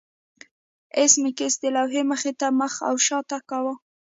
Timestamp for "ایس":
0.97-1.13